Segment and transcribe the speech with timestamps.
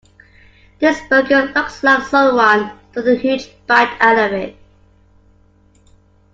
[0.79, 4.57] This burger looks like someone took a huge bite out of it.